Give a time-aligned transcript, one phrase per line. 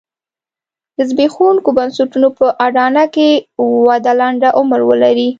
[0.97, 3.29] د زبېښونکو بنسټونو په اډانه کې
[3.87, 5.29] وده لنډ عمر ولري.